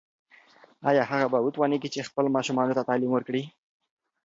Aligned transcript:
ایا 0.89 1.03
هغه 1.11 1.27
به 1.31 1.39
وتوانیږي 1.43 1.89
چې 1.93 2.07
خپلو 2.09 2.27
ماشومانو 2.35 2.75
ته 2.77 2.87
تعلیم 2.89 3.11
ورکړي؟ 3.13 3.43